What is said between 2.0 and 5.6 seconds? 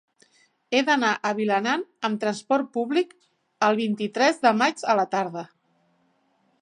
amb trasport públic el vint-i-tres de maig a la tarda.